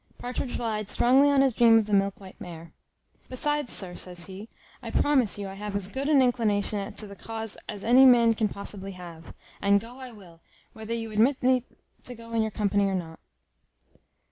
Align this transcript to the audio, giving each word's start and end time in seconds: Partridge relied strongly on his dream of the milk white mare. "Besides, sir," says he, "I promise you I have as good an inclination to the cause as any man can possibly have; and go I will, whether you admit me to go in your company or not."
Partridge 0.17 0.53
relied 0.57 0.89
strongly 0.89 1.29
on 1.29 1.41
his 1.41 1.53
dream 1.53 1.77
of 1.77 1.85
the 1.85 1.93
milk 1.93 2.19
white 2.19 2.41
mare. 2.41 2.73
"Besides, 3.29 3.71
sir," 3.71 3.95
says 3.95 4.25
he, 4.25 4.49
"I 4.81 4.89
promise 4.89 5.37
you 5.37 5.47
I 5.47 5.53
have 5.53 5.75
as 5.75 5.87
good 5.87 6.09
an 6.09 6.23
inclination 6.23 6.91
to 6.91 7.05
the 7.05 7.15
cause 7.15 7.55
as 7.69 7.83
any 7.83 8.03
man 8.03 8.33
can 8.33 8.47
possibly 8.49 8.93
have; 8.93 9.35
and 9.61 9.79
go 9.79 9.99
I 9.99 10.11
will, 10.11 10.41
whether 10.73 10.95
you 10.95 11.11
admit 11.11 11.43
me 11.43 11.65
to 12.03 12.15
go 12.15 12.33
in 12.33 12.41
your 12.41 12.49
company 12.49 12.85
or 12.85 12.95
not." 12.95 13.19